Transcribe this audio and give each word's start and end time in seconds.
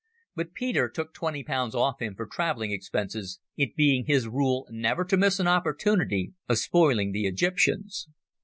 But 0.35 0.53
Peter 0.55 0.89
took 0.89 1.13
twenty 1.13 1.43
pounds 1.43 1.75
off 1.75 2.01
him 2.01 2.15
for 2.15 2.25
travelling 2.25 2.71
expenses, 2.71 3.39
it 3.55 3.75
being 3.75 4.05
his 4.07 4.27
rule 4.27 4.65
never 4.71 5.05
to 5.05 5.15
miss 5.15 5.39
an 5.39 5.47
opportunity 5.47 6.33
of 6.49 6.57
spoiling 6.57 7.11
the 7.11 7.27
Egyptians. 7.27 8.07